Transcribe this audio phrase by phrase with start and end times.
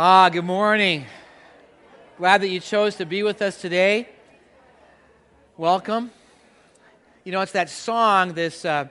[0.00, 1.06] Ah, good morning.
[2.18, 4.08] Glad that you chose to be with us today.
[5.56, 6.12] Welcome.
[7.24, 8.86] You know, it's that song, this uh,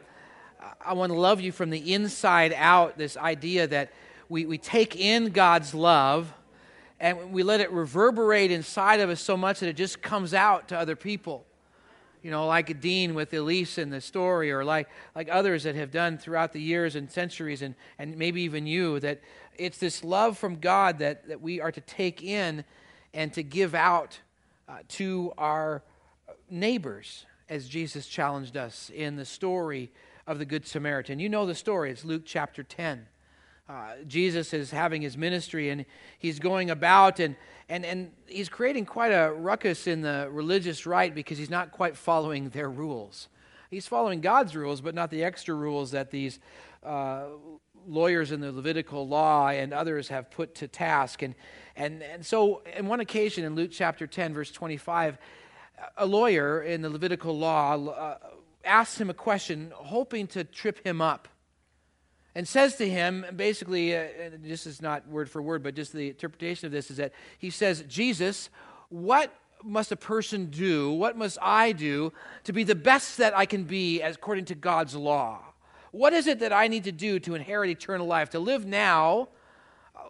[0.85, 3.93] I want to love you from the inside out, this idea that
[4.27, 6.34] we, we take in God's love
[6.99, 10.67] and we let it reverberate inside of us so much that it just comes out
[10.67, 11.45] to other people.
[12.23, 15.91] You know, like Dean with Elise in the story, or like, like others that have
[15.91, 19.21] done throughout the years and centuries, and, and maybe even you, that
[19.57, 22.63] it's this love from God that, that we are to take in
[23.13, 24.20] and to give out
[24.67, 25.84] uh, to our
[26.49, 29.91] neighbors, as Jesus challenged us in the story
[30.26, 31.20] of the Good Samaritan.
[31.20, 33.07] You know the story, it's Luke chapter 10.
[33.70, 35.85] Uh, Jesus is having his ministry and
[36.20, 37.35] he's going about and,
[37.70, 41.98] and, and he's creating quite a ruckus in the religious right because he's not quite
[41.98, 43.27] following their rules.
[43.70, 46.40] He's following God's rules, but not the extra rules that these
[46.84, 47.26] uh,
[47.85, 51.21] lawyers in the Levitical law and others have put to task.
[51.21, 51.35] And,
[51.76, 55.18] and, and so, in one occasion in Luke chapter 10, verse 25,
[55.98, 58.18] a lawyer in the Levitical law uh,
[58.63, 61.27] asks him a question, hoping to trip him up
[62.38, 64.06] and says to him, basically, uh,
[64.44, 67.50] this is not word for word, but just the interpretation of this is that he
[67.50, 68.52] says, Jesus,
[68.90, 70.91] what must a person do?
[70.91, 72.13] What must I do
[72.44, 75.46] to be the best that I can be according to God's law?
[75.90, 79.29] What is it that I need to do to inherit eternal life, to live now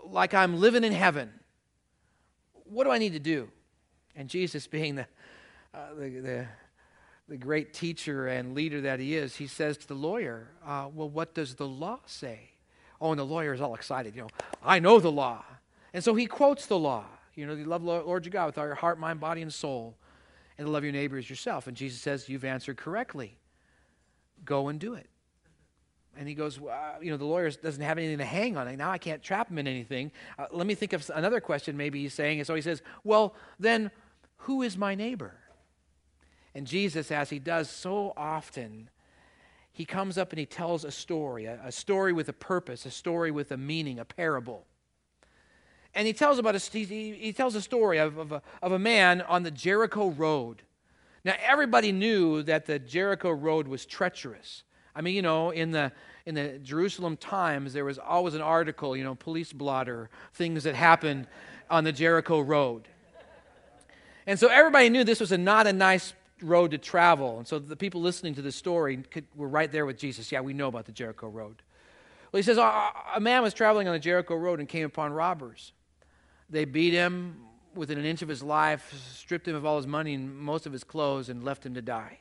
[0.03, 1.31] like I'm living in heaven?
[2.65, 3.47] What do I need to do?
[4.17, 5.07] And Jesus, being the,
[5.73, 6.47] uh, the, the
[7.27, 11.09] the great teacher and leader that he is, he says to the lawyer, uh, Well,
[11.09, 12.51] what does the law say?
[13.01, 14.15] Oh, and the lawyer is all excited.
[14.15, 14.29] You know,
[14.63, 15.43] I know the law.
[15.93, 17.05] And so he quotes the law.
[17.35, 19.95] You know, you love Lord your God with all your heart, mind, body, and soul,
[20.57, 21.67] and to love your neighbor as yourself.
[21.67, 23.37] And Jesus says, You've answered correctly.
[24.43, 25.07] Go and do it.
[26.17, 28.75] And he goes, well, You know, the lawyer doesn't have anything to hang on.
[28.77, 30.11] Now I can't trap him in anything.
[30.39, 32.39] Uh, let me think of another question maybe he's saying.
[32.39, 33.91] And so he says, Well, then,
[34.37, 35.35] who is my neighbor?
[36.57, 38.89] And Jesus, as he does so often,
[39.71, 42.89] he comes up and he tells a story, a, a, story with a purpose, a
[42.89, 44.65] story with a meaning, a parable.
[45.93, 48.79] And he tells about a, he, he tells a story of, of, a, of a
[48.79, 50.63] man on the Jericho Road.
[51.23, 54.63] Now, everybody knew that the Jericho Road was treacherous.
[54.95, 55.91] I mean, you know, in the,
[56.25, 60.73] in the Jerusalem Times, there was always an article, you know, police blotter, things that
[60.73, 61.27] happened
[61.69, 62.87] on the Jericho Road.
[64.25, 67.37] And so everybody knew this was a, not a nice road to travel.
[67.37, 70.31] And so the people listening to this story could, were right there with Jesus.
[70.31, 71.61] Yeah, we know about the Jericho Road.
[72.31, 75.73] Well, he says, A man was traveling on the Jericho Road and came upon robbers.
[76.49, 77.37] They beat him
[77.73, 80.73] within an inch of his life, stripped him of all his money and most of
[80.73, 82.19] his clothes, and left him to die.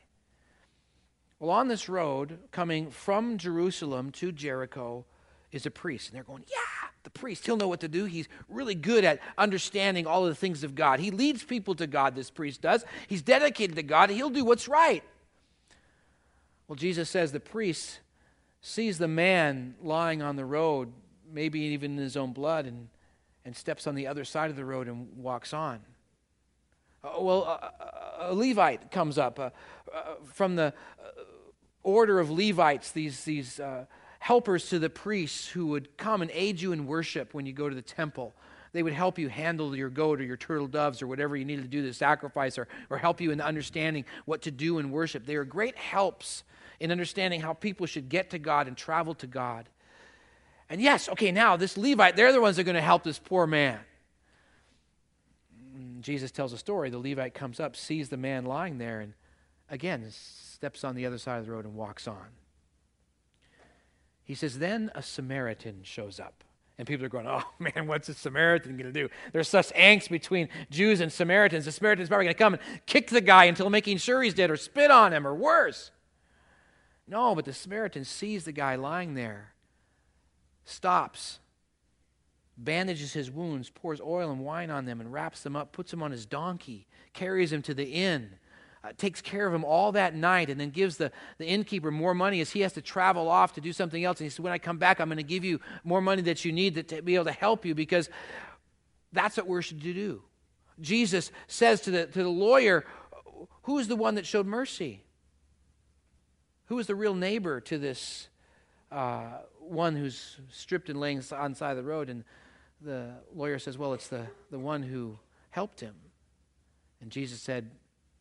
[1.39, 5.05] Well, on this road, coming from Jerusalem to Jericho,
[5.57, 6.09] is a priest.
[6.09, 7.47] And they're going, Yeah, the priest.
[7.47, 8.05] He'll know what to do.
[8.05, 11.01] He's really good at understanding all of the things of God.
[11.01, 12.85] He leads people to God, this priest does.
[13.09, 14.11] He's dedicated to God.
[14.11, 15.03] He'll do what's right.
[16.69, 18.01] Well, Jesus says the priest
[18.61, 20.93] sees the man lying on the road,
[21.33, 22.89] maybe even in his own blood, and,
[23.45, 25.81] and steps on the other side of the road and walks on.
[27.05, 29.51] Uh, well, a, a, Levite comes up uh,
[29.95, 31.23] uh, from the uh,
[31.85, 33.85] order of Levites, these, these uh,
[34.27, 37.69] helpers to the priests who would come and aid you in worship when you go
[37.69, 38.35] to the temple.
[38.73, 41.63] They would help you handle your goat or your turtle doves or whatever you needed
[41.63, 45.27] to do to sacrifice or, or help you in understanding what to do in worship.
[45.27, 46.43] They are great helps
[46.81, 49.69] in understanding how people should get to God and travel to God.
[50.69, 53.21] And yes, okay, now this Levite, they're the ones that are going to help this
[53.21, 53.79] poor man.
[55.79, 56.91] Mm, Jesus tells a story.
[56.91, 59.15] The Levite comes up, sees the man lying there, and
[59.71, 62.27] again steps on the other side of the road and walks on.
[64.27, 66.43] He says, Then a Samaritan shows up.
[66.79, 69.09] And people are going, oh man, what's a Samaritan going to do?
[69.33, 71.65] There's such angst between Jews and Samaritans.
[71.65, 74.51] The Samaritan's probably going to come and kick the guy until making sure he's dead
[74.51, 75.91] or spit on him or worse.
[77.09, 79.53] No, but the Samaritan sees the guy lying there,
[80.65, 81.39] stops,
[82.59, 86.03] bandages his wounds, pours oil and wine on them, and wraps them up, puts him
[86.03, 88.39] on his donkey, carries him to the inn
[88.93, 92.41] takes care of him all that night and then gives the, the innkeeper more money
[92.41, 94.21] as he has to travel off to do something else.
[94.21, 96.45] And he says, When I come back, I'm going to give you more money that
[96.45, 98.09] you need to, be able to help you because
[99.13, 100.23] that's what we're supposed to do.
[100.81, 102.85] Jesus says to the, to the lawyer,
[103.63, 105.03] Who is the one that showed mercy?
[106.67, 108.29] Who is the real neighbor to this
[108.91, 112.09] uh, one who's stripped and laying on the side of the road?
[112.09, 112.25] And
[112.81, 115.19] the lawyer says, Well, it's the, the one who
[115.51, 115.95] helped him.
[117.01, 117.71] And Jesus said,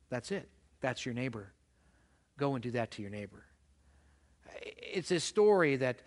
[0.09, 0.47] That's it.
[0.85, 1.51] That's your neighbor.
[2.37, 3.43] Go and do that to your neighbor.
[4.61, 6.03] It's a story that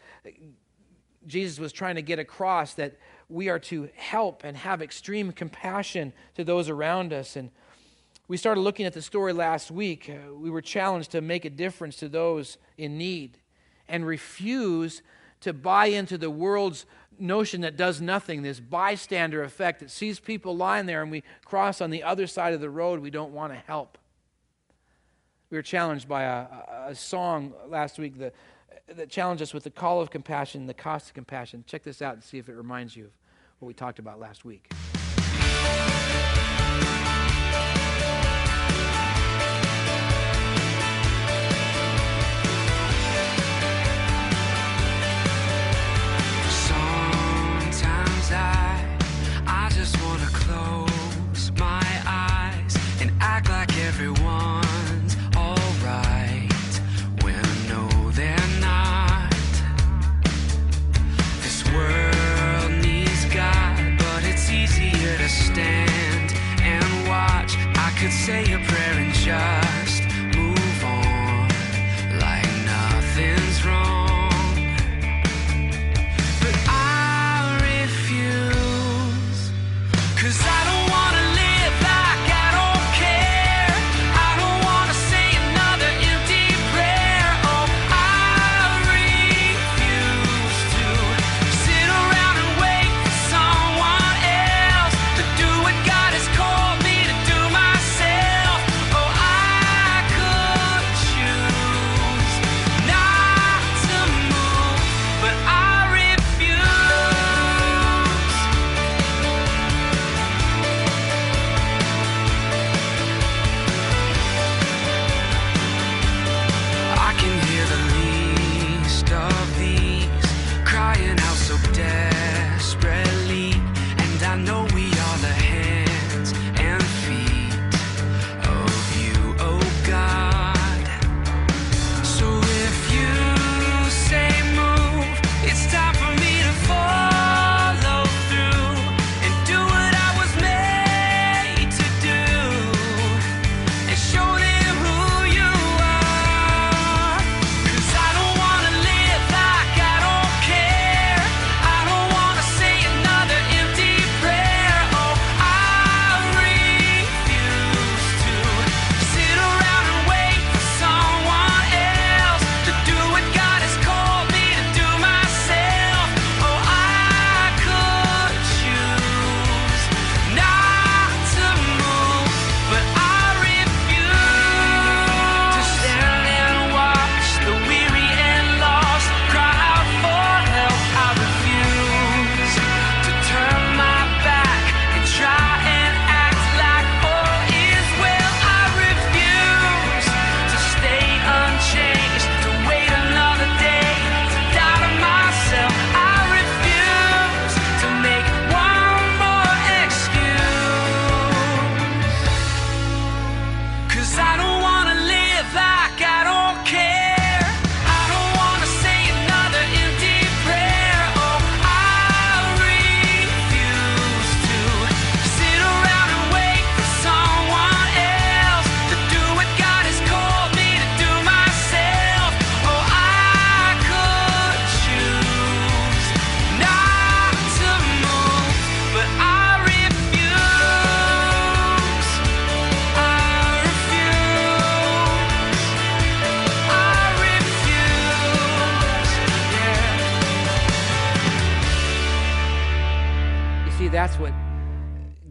[1.26, 2.96] Jesus was trying to get across that
[3.28, 7.34] we are to help and have extreme compassion to those around us.
[7.34, 7.50] And
[8.28, 10.08] we started looking at the story last week.
[10.08, 13.36] Uh, we were challenged to make a difference to those in need
[13.88, 15.02] and refuse
[15.40, 16.86] to buy into the world's
[17.18, 21.80] notion that does nothing, this bystander effect that sees people lying there and we cross
[21.80, 23.98] on the other side of the road, we don't want to help.
[25.50, 26.46] We were challenged by a,
[26.88, 28.34] a song last week that,
[28.86, 31.64] that challenged us with the call of compassion, the cost of compassion.
[31.66, 33.12] Check this out and see if it reminds you of
[33.60, 34.70] what we talked about last week.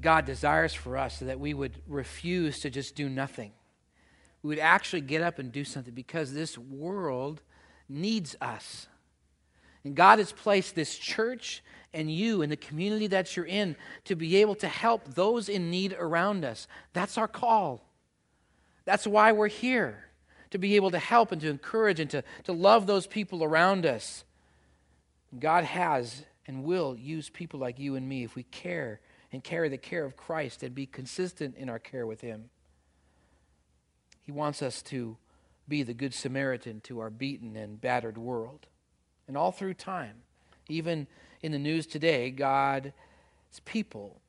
[0.07, 3.51] God desires for us so that we would refuse to just do nothing.
[4.41, 7.41] We would actually get up and do something because this world
[7.89, 8.87] needs us.
[9.83, 11.61] And God has placed this church
[11.93, 15.69] and you and the community that you're in to be able to help those in
[15.69, 16.69] need around us.
[16.93, 17.83] That's our call.
[18.85, 20.05] That's why we're here,
[20.51, 23.85] to be able to help and to encourage and to, to love those people around
[23.85, 24.23] us.
[25.37, 29.69] God has and will use people like you and me if we care and carry
[29.69, 32.49] the care of Christ and be consistent in our care with Him.
[34.21, 35.17] He wants us to
[35.67, 38.67] be the Good Samaritan to our beaten and battered world.
[39.27, 40.15] And all through time,
[40.69, 41.07] even
[41.41, 42.93] in the news today, God's
[43.65, 44.21] people,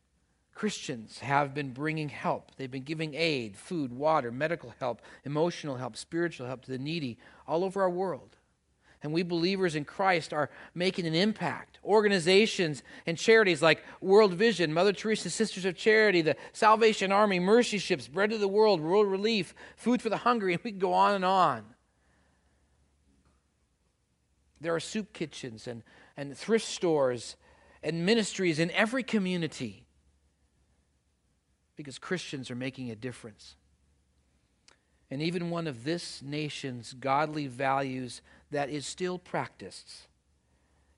[0.55, 2.52] Christians, have been bringing help.
[2.57, 7.19] They've been giving aid, food, water, medical help, emotional help, spiritual help to the needy
[7.47, 8.38] all over our world.
[9.02, 11.78] And we believers in Christ are making an impact.
[11.85, 17.78] Organizations and charities like World Vision, Mother Teresa Sisters of Charity, the Salvation Army, Mercy
[17.78, 20.93] Ships, Bread of the World, World Relief, Food for the Hungry, and we can go
[20.93, 21.64] on and on.
[24.61, 25.85] There are soup kitchens and,
[26.17, 27.37] and thrift stores
[27.83, 29.85] and ministries in every community
[31.76, 33.55] because Christians are making a difference.
[35.11, 40.09] And even one of this nation's godly values that is still practiced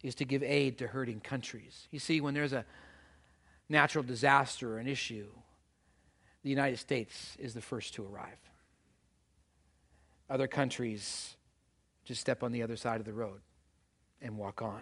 [0.02, 1.88] is to give aid to hurting countries.
[1.90, 2.64] You see, when there's a
[3.68, 5.26] natural disaster or an issue,
[6.42, 8.38] the United States is the first to arrive.
[10.28, 11.36] Other countries
[12.04, 13.40] just step on the other side of the road
[14.22, 14.80] and walk on.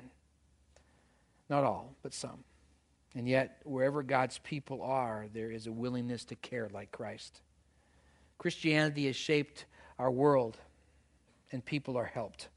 [1.48, 2.44] Not all, but some.
[3.14, 7.40] And yet, wherever God's people are, there is a willingness to care like Christ.
[8.36, 9.64] Christianity has shaped
[9.98, 10.58] our world,
[11.50, 12.48] and people are helped.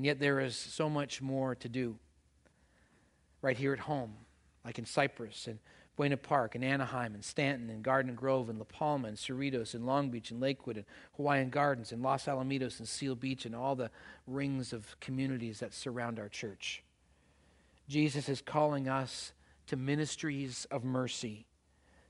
[0.00, 1.98] And yet, there is so much more to do
[3.42, 4.14] right here at home,
[4.64, 5.58] like in Cypress and
[5.94, 9.84] Buena Park and Anaheim and Stanton and Garden Grove and La Palma and Cerritos and
[9.84, 13.76] Long Beach and Lakewood and Hawaiian Gardens and Los Alamitos and Seal Beach and all
[13.76, 13.90] the
[14.26, 16.82] rings of communities that surround our church.
[17.86, 19.34] Jesus is calling us
[19.66, 21.44] to ministries of mercy,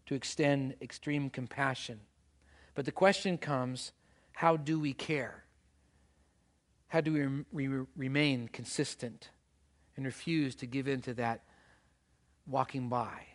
[0.06, 1.99] to extend extreme compassion.
[2.76, 3.90] But the question comes
[4.30, 5.42] how do we care?
[6.90, 9.30] How do we re- remain consistent
[9.97, 11.44] and refuse to give in to that
[12.49, 13.26] walking by?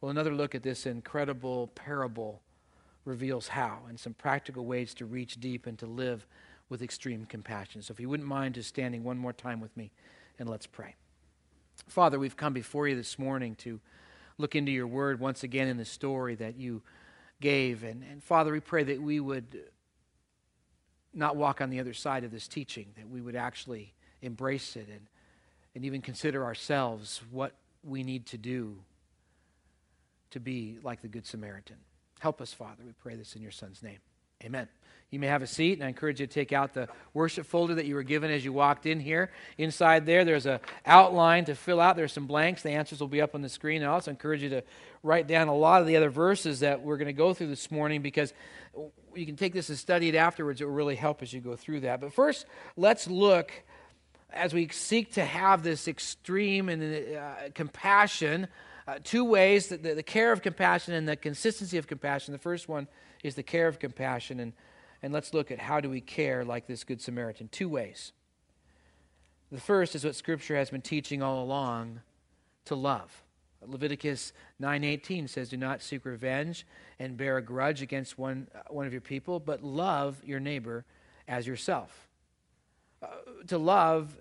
[0.00, 2.40] Well, another look at this incredible parable
[3.04, 6.24] reveals how and some practical ways to reach deep and to live
[6.68, 7.82] with extreme compassion.
[7.82, 9.90] So, if you wouldn't mind just standing one more time with me
[10.38, 10.94] and let's pray.
[11.88, 13.80] Father, we've come before you this morning to
[14.38, 16.80] look into your word once again in the story that you
[17.40, 17.82] gave.
[17.82, 19.64] And, and Father, we pray that we would
[21.14, 23.92] not walk on the other side of this teaching, that we would actually
[24.22, 25.06] embrace it and,
[25.74, 28.76] and even consider ourselves what we need to do
[30.30, 31.76] to be like the Good Samaritan.
[32.20, 32.82] Help us, Father.
[32.84, 33.98] We pray this in your Son's name.
[34.42, 34.68] Amen.
[35.10, 37.76] You may have a seat, and I encourage you to take out the worship folder
[37.76, 39.30] that you were given as you walked in here.
[39.58, 41.94] Inside there, there's an outline to fill out.
[41.94, 42.62] There's some blanks.
[42.62, 43.84] The answers will be up on the screen.
[43.84, 44.64] I also encourage you to
[45.04, 47.70] write down a lot of the other verses that we're going to go through this
[47.70, 48.32] morning because
[49.16, 50.60] you can take this and study it afterwards.
[50.60, 52.00] It will really help as you go through that.
[52.00, 53.52] But first, let's look
[54.32, 58.48] as we seek to have this extreme and uh, compassion.
[58.86, 62.32] Uh, two ways the, the care of compassion and the consistency of compassion.
[62.32, 62.88] The first one
[63.22, 64.40] is the care of compassion.
[64.40, 64.52] And,
[65.02, 67.48] and let's look at how do we care like this Good Samaritan.
[67.48, 68.12] Two ways.
[69.50, 72.00] The first is what Scripture has been teaching all along
[72.66, 73.23] to love.
[73.66, 76.66] Leviticus 9:18 says, "Do not seek revenge
[76.98, 80.84] and bear a grudge against one, uh, one of your people, but love your neighbor
[81.28, 82.08] as yourself."
[83.02, 83.08] Uh,
[83.46, 84.20] to love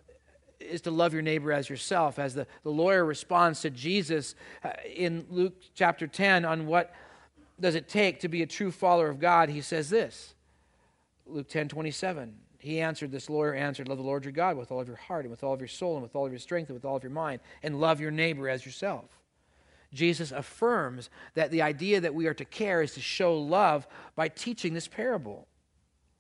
[0.60, 2.18] is to love your neighbor as yourself.
[2.20, 6.94] As the, the lawyer responds to Jesus uh, in Luke chapter 10 on what
[7.60, 10.36] does it take to be a true follower of God, he says this
[11.26, 12.36] Luke 10 27.
[12.60, 15.26] He answered, this lawyer answered, Love the Lord your God with all of your heart
[15.26, 16.96] and with all of your soul and with all of your strength and with all
[16.96, 19.20] of your mind, and love your neighbor as yourself.
[19.94, 24.28] Jesus affirms that the idea that we are to care is to show love by
[24.28, 25.48] teaching this parable,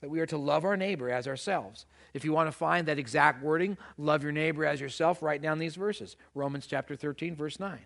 [0.01, 1.85] that we are to love our neighbor as ourselves.
[2.13, 5.59] If you want to find that exact wording, love your neighbor as yourself, write down
[5.59, 7.79] these verses Romans chapter 13, verse 9.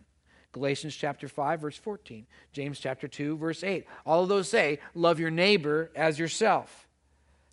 [0.52, 2.26] Galatians chapter 5, verse 14.
[2.52, 3.86] James chapter 2, verse 8.
[4.06, 6.88] All of those say, love your neighbor as yourself.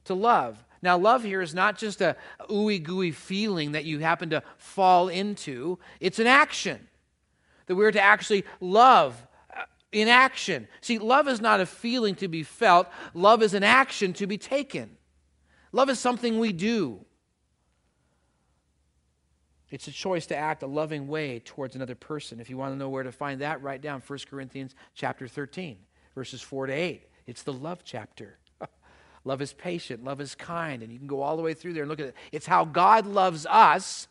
[0.05, 0.65] To love.
[0.83, 2.17] Now, love here is not just a
[2.51, 6.89] ooey gooey feeling that you happen to fall into, it's an action.
[7.67, 10.69] That we're to actually love uh, in action.
[10.81, 14.39] See, love is not a feeling to be felt, love is an action to be
[14.39, 14.97] taken.
[15.73, 17.05] Love is something we do.
[19.75, 22.39] It's a choice to act a loving way towards another person.
[22.39, 25.79] If you want to know where to find that, write down 1 Corinthians chapter 13,
[26.15, 27.03] verses 4 to 8.
[27.27, 28.39] It's the love chapter.
[29.25, 31.83] love is patient, love is kind, and you can go all the way through there
[31.83, 32.15] and look at it.
[32.31, 34.07] It's how God loves us,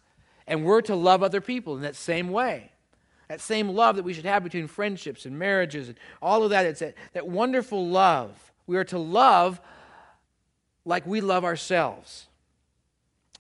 [0.48, 2.73] and we're to love other people in that same way.
[3.34, 6.68] That same love that we should have between friendships and marriages and all of that.
[6.68, 8.30] It's that, that wonderful love.
[8.68, 9.60] We are to love
[10.86, 12.28] like we love ourselves.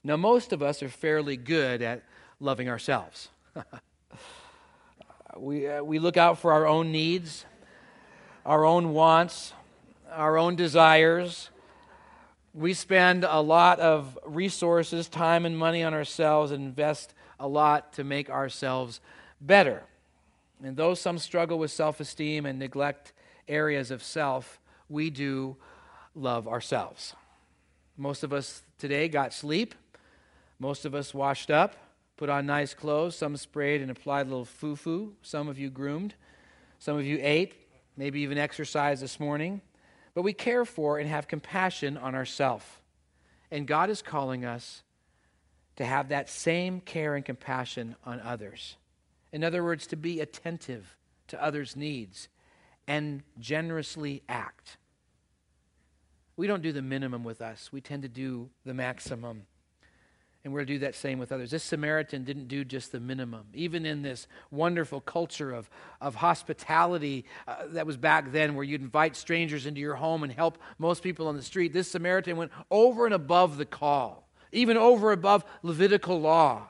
[0.03, 2.01] Now, most of us are fairly good at
[2.39, 3.29] loving ourselves.
[5.38, 7.45] we, uh, we look out for our own needs,
[8.47, 9.53] our own wants,
[10.12, 11.51] our own desires.
[12.55, 17.93] We spend a lot of resources, time, and money on ourselves and invest a lot
[17.93, 19.00] to make ourselves
[19.45, 19.83] better.
[20.63, 23.13] And though some struggle with self esteem and neglect
[23.47, 24.59] areas of self,
[24.89, 25.57] we do
[26.15, 27.13] love ourselves.
[27.97, 29.75] Most of us today got sleep.
[30.59, 31.75] Most of us washed up,
[32.15, 33.15] put on nice clothes.
[33.15, 35.13] Some sprayed and applied a little foo foo.
[35.21, 36.15] Some of you groomed.
[36.79, 37.55] Some of you ate,
[37.97, 39.62] maybe even exercised this morning.
[40.13, 42.65] But we care for and have compassion on ourselves.
[43.51, 44.83] And God is calling us
[45.75, 48.77] to have that same care and compassion on others.
[49.33, 50.95] In other words, to be attentive
[51.27, 52.29] to others' needs
[52.87, 54.77] and generously act.
[56.37, 59.47] We don't do the minimum with us, we tend to do the maximum.
[60.45, 61.51] And we're to do that same with others.
[61.51, 63.45] This Samaritan didn't do just the minimum.
[63.53, 65.69] Even in this wonderful culture of,
[66.01, 70.33] of hospitality uh, that was back then, where you'd invite strangers into your home and
[70.33, 74.75] help most people on the street, this Samaritan went over and above the call, even
[74.75, 76.67] over above Levitical law.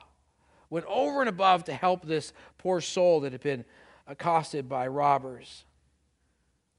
[0.74, 3.64] Went over and above to help this poor soul that had been
[4.08, 5.62] accosted by robbers.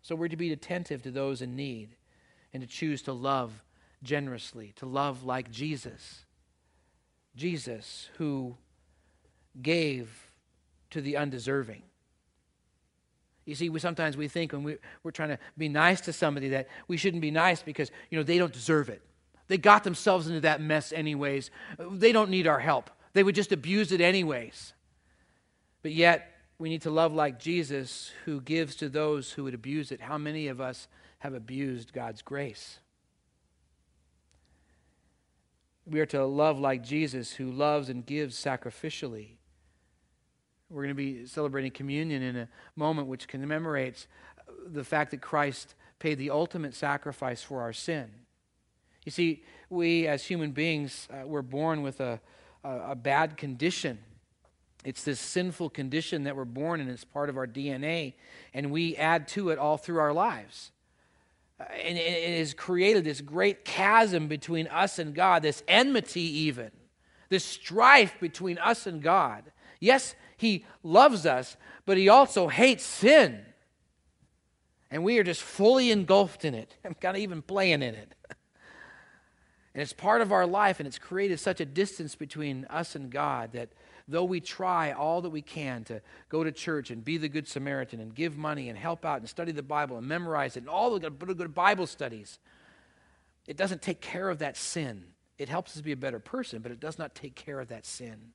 [0.02, 1.96] So we're to be attentive to those in need
[2.54, 3.64] and to choose to love
[4.04, 6.26] generously, to love like Jesus.
[7.38, 8.58] Jesus, who
[9.62, 10.28] gave
[10.90, 11.84] to the undeserving.
[13.46, 16.50] You see, we sometimes we think when we, we're trying to be nice to somebody
[16.50, 19.02] that we shouldn't be nice because you know they don't deserve it.
[19.48, 21.50] They got themselves into that mess anyways.
[21.80, 22.90] They don't need our help.
[23.16, 24.74] They would just abuse it anyways.
[25.82, 29.94] But yet, we need to love like Jesus, who gives to those who would abuse
[29.94, 30.02] it.
[30.02, 32.80] How many of us have abused God's grace?
[35.86, 39.38] We are to love like Jesus, who loves and gives sacrificially.
[40.70, 44.08] We're going to be celebrating communion in a moment which commemorates
[44.68, 48.10] the fact that Christ paid the ultimate sacrifice for our sin.
[49.06, 52.20] You see, we as human beings, uh, we're born with a,
[52.66, 54.00] a, a bad condition
[54.86, 58.14] it's this sinful condition that we're born in, it's part of our DNA,
[58.54, 60.72] and we add to it all through our lives.
[61.60, 66.70] Uh, and it has created this great chasm between us and God, this enmity, even,
[67.30, 69.52] this strife between us and God.
[69.80, 73.44] Yes, He loves us, but He also hates sin.
[74.92, 76.76] And we are just fully engulfed in it.
[76.86, 78.14] I'm kind of even playing in it.
[79.76, 83.12] And it's part of our life, and it's created such a distance between us and
[83.12, 83.72] God that
[84.08, 87.46] though we try all that we can to go to church and be the good
[87.46, 90.70] Samaritan and give money and help out and study the Bible and memorize it and
[90.70, 92.40] all the good, Bible studies,
[93.48, 95.08] it doesn't take care of that sin.
[95.38, 97.86] It helps us be a better person, but it does not take care of that
[97.86, 98.32] sin.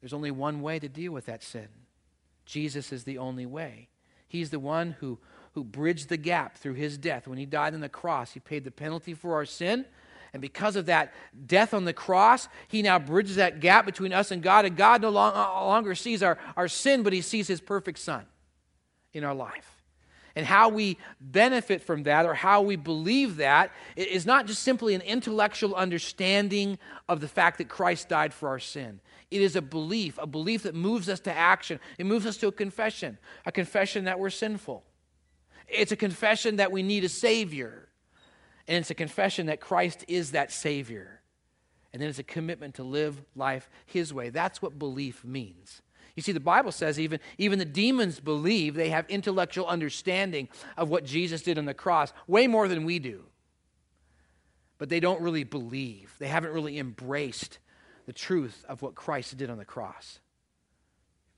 [0.00, 1.68] There's only one way to deal with that sin.
[2.46, 3.90] Jesus is the only way.
[4.26, 5.18] He's the one who,
[5.52, 7.28] who bridged the gap through his death.
[7.28, 9.84] When he died on the cross, he paid the penalty for our sin
[10.32, 11.12] and because of that
[11.46, 14.64] death on the cross, he now bridges that gap between us and God.
[14.64, 18.24] And God no uh, longer sees our, our sin, but he sees his perfect son
[19.12, 19.74] in our life.
[20.36, 24.94] And how we benefit from that or how we believe that is not just simply
[24.94, 29.00] an intellectual understanding of the fact that Christ died for our sin.
[29.30, 31.80] It is a belief, a belief that moves us to action.
[31.98, 34.84] It moves us to a confession, a confession that we're sinful.
[35.66, 37.87] It's a confession that we need a Savior.
[38.68, 41.22] And it's a confession that Christ is that Savior.
[41.92, 44.28] And then it's a commitment to live life His way.
[44.28, 45.80] That's what belief means.
[46.14, 50.90] You see, the Bible says even, even the demons believe, they have intellectual understanding of
[50.90, 53.24] what Jesus did on the cross, way more than we do.
[54.76, 57.58] But they don't really believe, they haven't really embraced
[58.06, 60.18] the truth of what Christ did on the cross.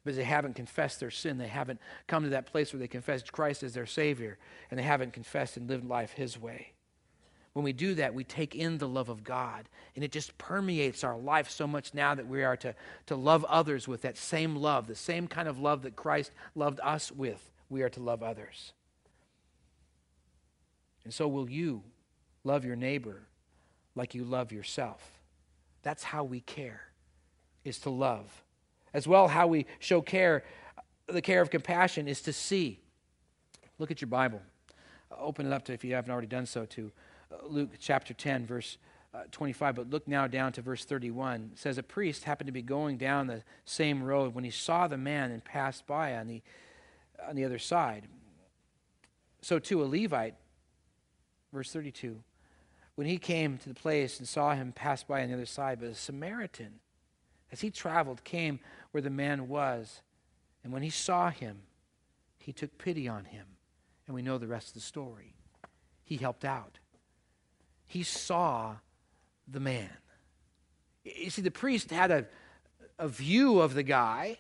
[0.03, 1.37] Because they haven't confessed their sin.
[1.37, 4.39] They haven't come to that place where they confess Christ as their Savior,
[4.71, 6.73] and they haven't confessed and lived life His way.
[7.53, 9.69] When we do that, we take in the love of God.
[9.97, 12.75] And it just permeates our life so much now that we are to,
[13.07, 16.81] to love others with that same love, the same kind of love that Christ loved
[16.83, 17.51] us with.
[17.69, 18.73] We are to love others.
[21.05, 21.83] And so will you
[22.45, 23.23] love your neighbor
[23.95, 25.19] like you love yourself.
[25.83, 26.83] That's how we care,
[27.65, 28.45] is to love.
[28.93, 30.45] As well, how we show care,
[31.07, 32.81] the care of compassion, is to see.
[33.79, 34.43] Look at your Bible.
[35.19, 36.93] Open it up to, if you haven't already done so, to
[37.43, 38.79] Luke chapter 10, verse
[39.13, 41.51] uh, 25, but look now down to verse 31.
[41.53, 44.87] It says, A priest happened to be going down the same road when he saw
[44.87, 46.43] the man and passed by on the,
[47.29, 48.07] on the other side.
[49.43, 50.35] So too a Levite,
[51.53, 52.23] verse 32,
[52.95, 55.81] when he came to the place and saw him pass by on the other side,
[55.81, 56.75] but a Samaritan,
[57.51, 60.03] as he traveled, came where the man was.
[60.63, 61.63] And when he saw him,
[62.39, 63.47] he took pity on him.
[64.07, 65.35] And we know the rest of the story.
[66.05, 66.80] He helped out
[67.91, 68.77] he saw
[69.49, 69.91] the man.
[71.03, 72.27] You see, the priest had a,
[73.01, 74.39] a view of the guy,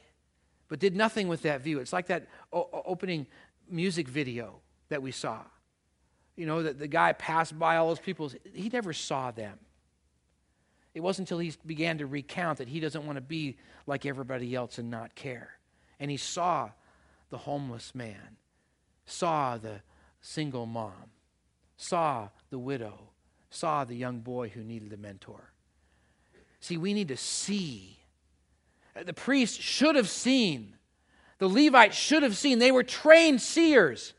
[0.69, 1.81] but did nothing with that view.
[1.81, 3.27] It's like that o- opening
[3.69, 5.41] music video that we saw.
[6.37, 8.31] You know, that the guy passed by all those people.
[8.55, 9.59] He never saw them.
[10.95, 14.55] It wasn't until he began to recount that he doesn't want to be like everybody
[14.55, 15.59] else and not care.
[15.99, 16.71] And he saw
[17.31, 18.37] the homeless man,
[19.07, 19.81] saw the
[20.21, 21.11] single mom,
[21.77, 23.10] saw the widow,
[23.51, 25.53] saw the young boy who needed a mentor.
[26.61, 27.99] See, we need to see.
[29.05, 30.77] The priest should have seen.
[31.39, 32.59] The Levites should have seen.
[32.59, 34.13] They were trained seers,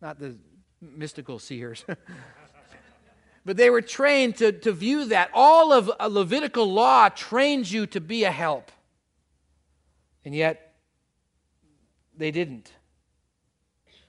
[0.00, 0.36] not the
[0.80, 1.84] mystical seers.
[3.44, 5.30] but they were trained to, to view that.
[5.34, 8.72] All of a Levitical law trains you to be a help.
[10.24, 10.74] And yet,
[12.16, 12.72] they didn't.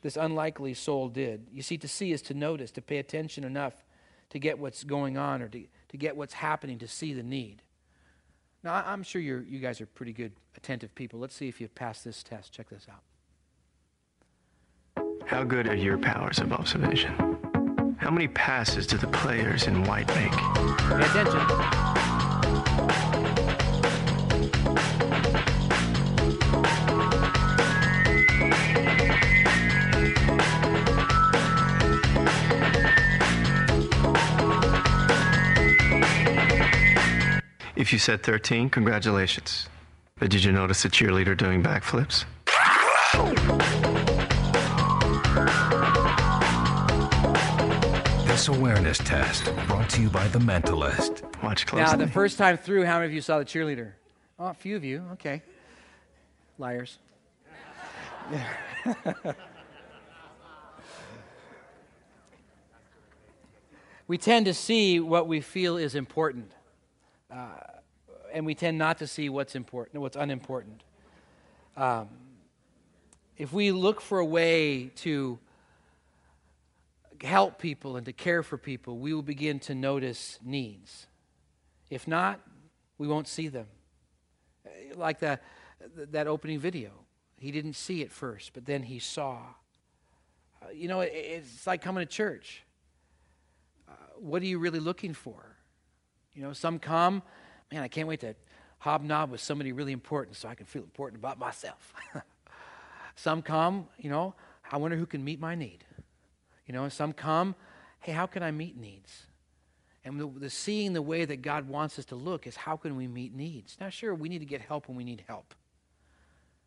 [0.02, 1.48] This unlikely soul did.
[1.52, 3.74] You see, to see is to notice, to pay attention enough
[4.32, 7.62] to get what's going on or to, to get what's happening, to see the need.
[8.64, 11.20] Now, I'm sure you you guys are pretty good, attentive people.
[11.20, 12.54] Let's see if you've passed this test.
[12.54, 13.04] Check this out.
[15.26, 17.14] How good are your powers of observation?
[17.98, 20.32] How many passes do the players in white make?
[20.32, 22.01] Pay attention.
[37.82, 39.68] If you said 13, congratulations.
[40.20, 42.26] But did you notice a cheerleader doing backflips?
[48.28, 51.24] This awareness test brought to you by The Mentalist.
[51.42, 51.90] Watch closely.
[51.90, 53.94] Now, the first time through, how many of you saw the cheerleader?
[54.38, 55.04] Oh, a few of you.
[55.14, 55.42] Okay.
[56.60, 57.00] Liars.
[64.08, 66.52] we tend to see what we feel is important,
[67.32, 67.46] uh,
[68.34, 70.84] and we tend not to see what's important, what's unimportant.
[71.78, 72.10] Um,
[73.38, 75.40] if we look for a way to
[77.22, 81.08] help people and to care for people, we will begin to notice needs.
[81.90, 82.40] If not,
[82.98, 83.68] we won't see them.
[84.96, 85.40] Like the,
[85.96, 86.92] that opening video.
[87.38, 89.40] He didn't see it first, but then he saw.
[90.62, 92.64] Uh, you know, it, it's like coming to church.
[93.90, 95.51] Uh, what are you really looking for?
[96.34, 97.22] You know, some come,
[97.72, 98.36] man, I can't wait to
[98.80, 101.94] hobnob with somebody really important so I can feel important about myself.
[103.16, 104.34] some come, you know,
[104.72, 105.84] I wonder who can meet my need.
[106.66, 107.56] You know, some come,
[108.00, 109.26] hey, how can I meet needs?
[110.04, 112.96] And the, the, seeing the way that God wants us to look is how can
[112.96, 113.78] we meet needs?
[113.80, 115.54] Now, sure, we need to get help when we need help.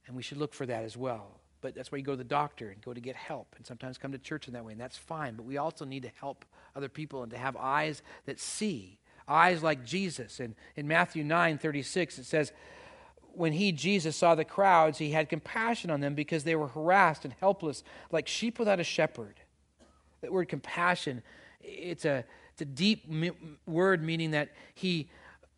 [0.07, 1.41] And we should look for that as well.
[1.61, 3.97] But that's why you go to the doctor and go to get help and sometimes
[3.97, 5.35] come to church in that way, and that's fine.
[5.35, 6.45] But we also need to help
[6.77, 8.99] other people and to have eyes that see,
[9.29, 10.41] eyes like Jesus.
[10.41, 12.53] And in Matthew 9 36, it says,
[13.37, 17.25] when he, Jesus, saw the crowds, he had compassion on them because they were harassed
[17.25, 19.41] and helpless, like sheep without a shepherd.
[20.21, 21.23] That word compassion,
[21.61, 23.05] it's a, it's a deep
[23.67, 25.11] word meaning that he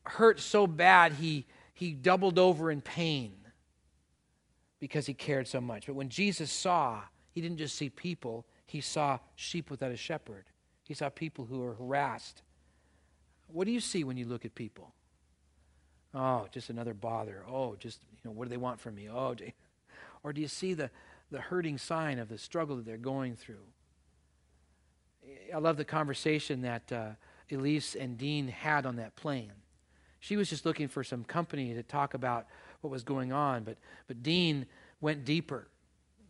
[0.05, 3.35] hurt so bad he, he doubled over in pain
[4.81, 5.87] because he cared so much.
[5.87, 7.03] But when Jesus saw,
[7.33, 10.47] he didn't just see people, he saw sheep without a shepherd.
[10.85, 12.43] He saw people who were harassed.
[13.49, 14.93] What do you see when you look at people?
[16.15, 17.45] Oh, just another bother.
[17.49, 19.09] Oh, just, you know, what do they want from me?
[19.09, 19.35] Oh,
[20.23, 20.91] or do you see the,
[21.31, 23.65] the hurting sign of the struggle that they're going through?
[25.55, 27.11] I love the conversation that uh,
[27.51, 29.53] Elise and Dean had on that plane.
[30.21, 32.47] She was just looking for some company to talk about
[32.81, 34.67] what was going on, but, but Dean
[35.01, 35.69] went deeper,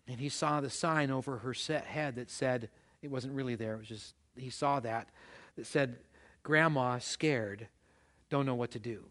[0.09, 2.69] and he saw the sign over her set head that said,
[3.03, 5.09] it wasn't really there, it was just, he saw that,
[5.57, 5.97] that said,
[6.47, 7.67] Grandma scared,
[8.31, 9.07] don't know what to do.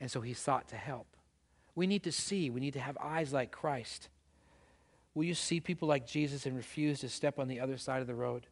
[0.00, 1.06] And so he sought to help.
[1.76, 4.08] We need to see, we need to have eyes like Christ.
[5.14, 8.08] Will you see people like Jesus and refuse to step on the other side of
[8.08, 8.48] the road?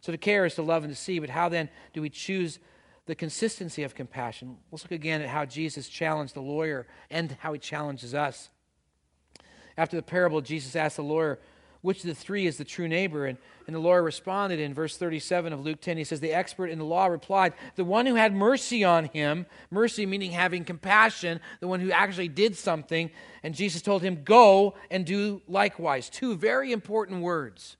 [0.00, 2.58] So to care is to love and to see, but how then do we choose
[3.06, 4.56] the consistency of compassion?
[4.72, 8.50] Let's look again at how Jesus challenged the lawyer and how he challenges us.
[9.76, 11.38] After the parable, Jesus asked the lawyer,
[11.80, 13.26] which of the three is the true neighbor?
[13.26, 15.96] And, and the lawyer responded in verse 37 of Luke 10.
[15.96, 19.46] He says, The expert in the law replied, The one who had mercy on him,
[19.70, 23.10] mercy meaning having compassion, the one who actually did something.
[23.42, 26.10] And Jesus told him, Go and do likewise.
[26.10, 27.76] Two very important words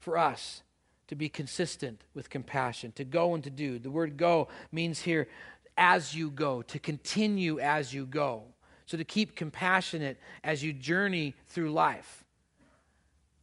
[0.00, 0.62] for us
[1.08, 3.78] to be consistent with compassion, to go and to do.
[3.78, 5.28] The word go means here,
[5.76, 8.44] as you go, to continue as you go.
[8.86, 12.24] So to keep compassionate as you journey through life.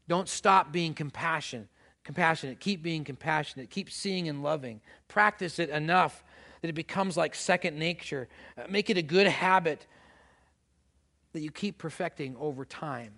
[0.08, 1.68] Don't stop being compassionate.
[2.04, 2.60] Compassionate.
[2.60, 3.70] Keep being compassionate.
[3.70, 4.82] Keep seeing and loving.
[5.08, 6.24] Practice it enough
[6.62, 8.28] that it becomes like second nature.
[8.58, 9.86] Uh, make it a good habit
[11.32, 13.14] that you keep perfecting over time.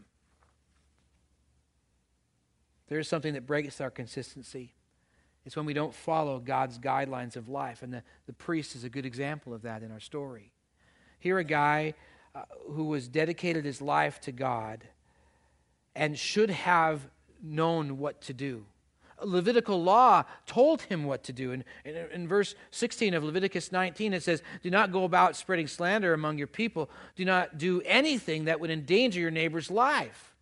[2.87, 4.73] There is something that breaks our consistency.
[5.45, 7.83] It's when we don't follow God's guidelines of life.
[7.83, 10.51] And the, the priest is a good example of that in our story.
[11.19, 11.95] Here, a guy
[12.33, 14.83] uh, who was dedicated his life to God
[15.95, 17.08] and should have
[17.41, 18.65] known what to do.
[19.23, 21.51] Levitical law told him what to do.
[21.51, 25.67] In, in, in, verse 16 of Leviticus 19, it says, Do not go about spreading
[25.67, 26.89] slander among your people.
[27.15, 30.34] Do not do anything that would endanger your neighbor's life.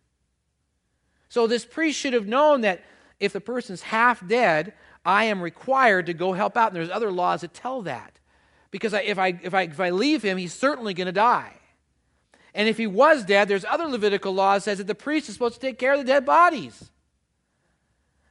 [1.28, 2.82] So this priest should have known that
[3.20, 6.68] if the person's half dead, I am required to go help out.
[6.68, 8.18] And there's other laws that tell that.
[8.72, 11.52] Because I, if, I, if, I, if I leave him, he's certainly going to die.
[12.54, 15.34] And if he was dead, there's other Levitical laws that says that the priest is
[15.34, 16.90] supposed to take care of the dead bodies.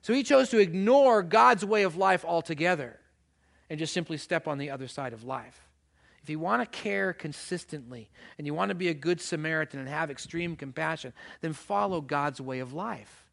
[0.02, 3.00] So he chose to ignore God's way of life altogether
[3.70, 5.68] and just simply step on the other side of life.
[6.22, 9.90] If you want to care consistently and you want to be a good Samaritan and
[9.90, 13.26] have extreme compassion, then follow God's way of life.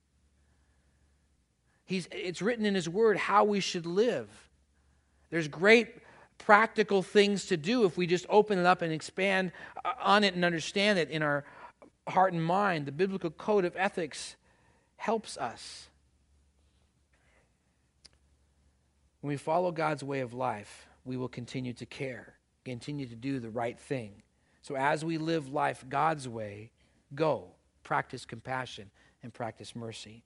[1.85, 4.29] He's, it's written in His Word how we should live.
[5.31, 5.89] There's great
[6.41, 9.53] practical things to do if we just open it up and expand
[9.85, 11.45] uh, on it and understand it in our
[12.09, 12.87] heart and mind.
[12.87, 14.37] The biblical code of ethics
[14.97, 15.89] helps us.
[19.21, 23.39] When we follow God's way of life, we will continue to care, continue to do
[23.39, 24.23] the right thing.
[24.63, 26.71] So as we live life God's way,
[27.15, 27.49] go,
[27.83, 28.91] practice compassion,
[29.23, 30.23] and practice mercy.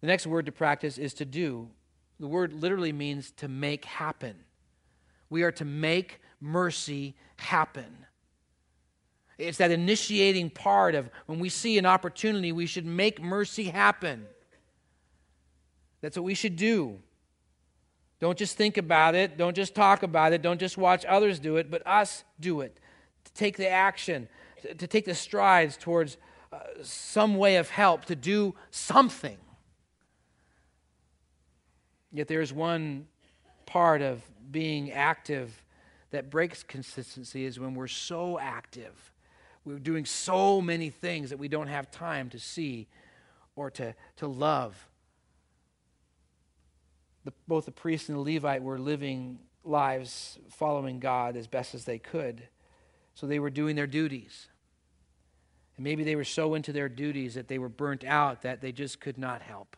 [0.00, 1.68] The next word to practice is to do.
[2.18, 4.34] The word literally means to make happen.
[5.30, 8.06] We are to make mercy happen.
[9.38, 14.26] It's that initiating part of when we see an opportunity, we should make mercy happen.
[16.02, 16.98] That's what we should do.
[18.20, 19.38] Don't just think about it.
[19.38, 20.42] Don't just talk about it.
[20.42, 22.78] Don't just watch others do it, but us do it.
[23.24, 24.28] To take the action,
[24.62, 26.18] to, take the strides towards
[26.52, 29.38] uh, some way of help, to do something.
[32.12, 33.06] Yet there is one
[33.64, 35.62] part of being active
[36.10, 39.12] that breaks consistency is when we're so active.
[39.64, 42.88] We're doing so many things that we don't have time to see
[43.56, 44.88] or to, to love.
[47.24, 51.84] The, both the priest and the Levite were living lives following God as best as
[51.84, 52.42] they could.
[53.14, 54.48] So they were doing their duties.
[55.76, 58.72] And maybe they were so into their duties that they were burnt out that they
[58.72, 59.76] just could not help.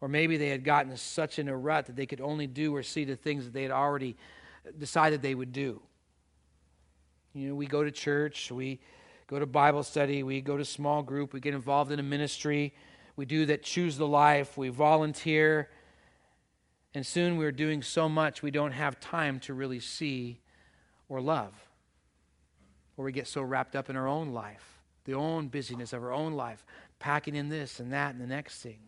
[0.00, 2.82] Or maybe they had gotten such in a rut that they could only do or
[2.82, 4.16] see the things that they had already
[4.78, 5.80] decided they would do.
[7.34, 8.80] You know, we go to church, we
[9.26, 12.74] go to Bible study, we go to small group, we get involved in a ministry,
[13.16, 15.70] we do that choose the life, we volunteer,
[16.94, 20.40] and soon we're doing so much we don't have time to really see
[21.08, 21.52] or love.
[22.96, 26.12] Or we get so wrapped up in our own life, the own busyness of our
[26.12, 26.64] own life,
[26.98, 28.78] packing in this and that and the next thing.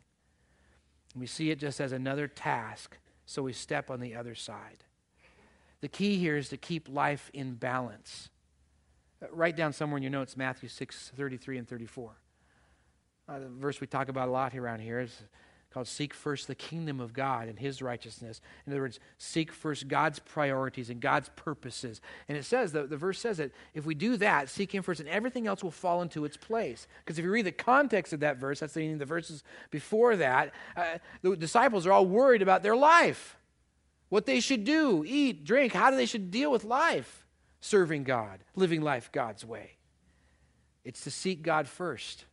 [1.18, 4.84] We see it just as another task, so we step on the other side.
[5.80, 8.30] The key here is to keep life in balance.
[9.22, 12.12] Uh, write down somewhere in your notes Matthew 6 33 and 34.
[13.28, 15.22] Uh, the verse we talk about a lot around here is
[15.72, 18.40] called Seek First the Kingdom of God and His righteousness.
[18.66, 22.00] In other words, seek first God's priorities and God's purposes.
[22.26, 25.00] And it says, the, the verse says that if we do that, seek Him first,
[25.00, 26.86] and everything else will fall into its place.
[27.04, 30.54] Because if you read the context of that verse, that's the, the verses before that,
[30.74, 33.36] uh, the disciples are all worried about their life,
[34.08, 37.26] what they should do, eat, drink, how they should deal with life,
[37.60, 39.72] serving God, living life God's way.
[40.82, 42.24] It's to seek God first.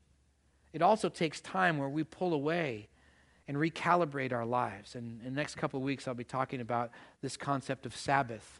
[0.71, 2.87] It also takes time where we pull away
[3.47, 4.95] and recalibrate our lives.
[4.95, 8.59] And in the next couple of weeks, I'll be talking about this concept of Sabbath.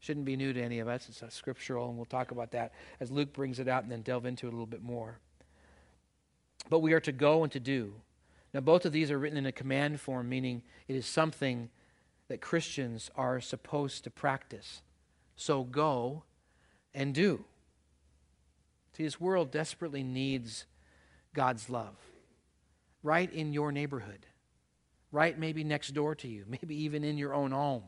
[0.00, 1.08] Shouldn't be new to any of us.
[1.08, 4.02] It's a scriptural, and we'll talk about that as Luke brings it out and then
[4.02, 5.18] delve into it a little bit more.
[6.68, 7.94] But we are to go and to do.
[8.52, 11.70] Now, both of these are written in a command form, meaning it is something
[12.28, 14.82] that Christians are supposed to practice.
[15.36, 16.24] So go
[16.94, 17.44] and do.
[18.96, 20.66] See, this world desperately needs
[21.32, 21.94] God's love
[23.02, 24.26] right in your neighborhood,
[25.12, 27.84] right maybe next door to you, maybe even in your own home.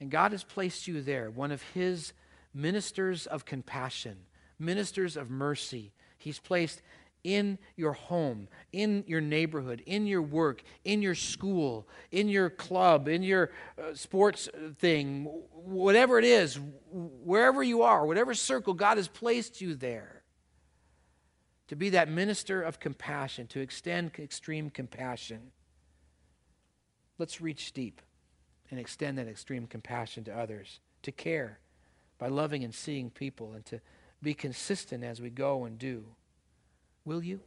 [0.00, 2.12] And God has placed you there, one of His
[2.52, 4.16] ministers of compassion,
[4.58, 5.92] ministers of mercy.
[6.18, 6.82] He's placed
[7.24, 13.08] in your home, in your neighborhood, in your work, in your school, in your club,
[13.08, 14.48] in your uh, sports
[14.78, 16.58] thing, whatever it is,
[16.92, 20.15] wherever you are, whatever circle, God has placed you there
[21.68, 25.52] to be that minister of compassion, to extend extreme compassion.
[27.18, 28.00] Let's reach deep
[28.70, 31.58] and extend that extreme compassion to others, to care
[32.18, 33.80] by loving and seeing people, and to
[34.22, 36.04] be consistent as we go and do.
[37.04, 37.40] Will you?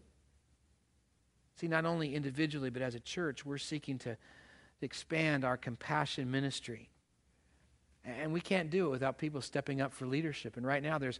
[1.59, 4.17] See, not only individually, but as a church, we're seeking to
[4.81, 6.89] expand our compassion ministry.
[8.05, 10.55] And we can't do it without people stepping up for leadership.
[10.55, 11.19] And right now, there's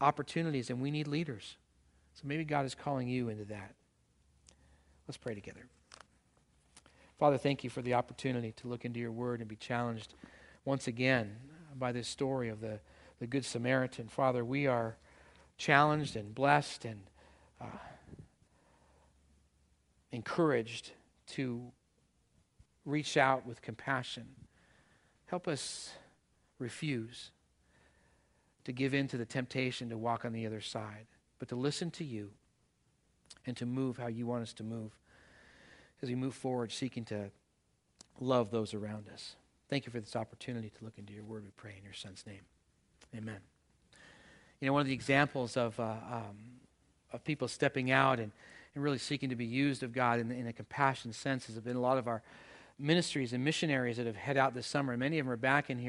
[0.00, 1.56] opportunities, and we need leaders.
[2.14, 3.74] So maybe God is calling you into that.
[5.08, 5.66] Let's pray together.
[7.18, 10.14] Father, thank you for the opportunity to look into your word and be challenged
[10.64, 11.36] once again
[11.78, 12.80] by this story of the,
[13.18, 14.08] the Good Samaritan.
[14.08, 14.96] Father, we are
[15.58, 17.00] challenged and blessed and
[17.60, 17.66] uh,
[20.12, 20.92] encouraged
[21.26, 21.72] to
[22.84, 24.26] reach out with compassion.
[25.26, 25.90] Help us
[26.58, 27.30] refuse
[28.64, 31.06] to give in to the temptation to walk on the other side,
[31.40, 32.30] but to listen to you
[33.46, 34.92] and to move how you want us to move
[36.02, 37.30] as we move forward, seeking to
[38.20, 39.34] love those around us.
[39.68, 42.24] Thank you for this opportunity to look into your word, we pray in your son's
[42.26, 42.42] name.
[43.16, 43.38] Amen.
[44.60, 46.36] You know, one of the examples of, uh, um,
[47.12, 48.30] of people stepping out and,
[48.74, 51.76] and really seeking to be used of God in, in a compassion sense has been
[51.76, 52.22] a lot of our
[52.78, 54.96] ministries and missionaries that have head out this summer.
[54.96, 55.88] Many of them are back in here.